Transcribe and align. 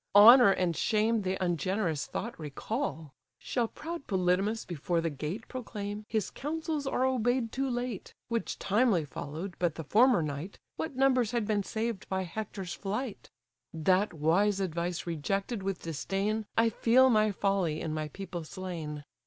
Honour 0.15 0.49
and 0.53 0.75
shame 0.75 1.21
the 1.21 1.37
ungenerous 1.39 2.07
thought 2.07 2.39
recall: 2.39 3.13
Shall 3.37 3.67
proud 3.67 4.07
Polydamas 4.07 4.65
before 4.65 4.99
the 4.99 5.11
gate 5.11 5.47
Proclaim, 5.47 6.05
his 6.09 6.31
counsels 6.31 6.87
are 6.87 7.05
obey'd 7.05 7.51
too 7.51 7.69
late, 7.69 8.15
Which 8.27 8.57
timely 8.57 9.05
follow'd 9.05 9.53
but 9.59 9.75
the 9.75 9.83
former 9.83 10.23
night, 10.23 10.57
What 10.75 10.95
numbers 10.95 11.29
had 11.33 11.45
been 11.45 11.61
saved 11.61 12.09
by 12.09 12.23
Hector's 12.23 12.73
flight? 12.73 13.29
That 13.75 14.11
wise 14.11 14.59
advice 14.59 15.05
rejected 15.05 15.61
with 15.61 15.83
disdain, 15.83 16.47
I 16.57 16.71
feel 16.71 17.11
my 17.11 17.31
folly 17.31 17.79
in 17.79 17.93
my 17.93 18.07
people 18.07 18.43
slain. 18.43 19.03